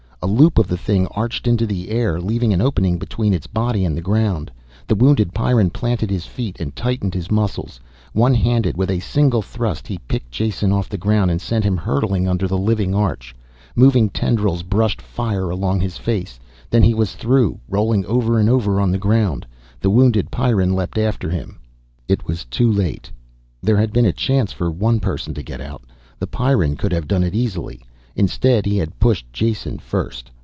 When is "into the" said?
1.47-1.89